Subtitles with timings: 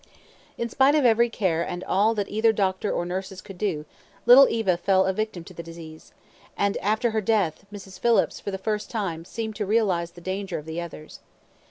[0.57, 3.85] In spite of every care and all that either doctor or nurses could do,
[4.25, 6.11] little Eva fell a victim to the disease;
[6.57, 7.99] and, after her death, Mrs.
[7.99, 11.19] Phillips for the first time seemed to realize the danger of the others.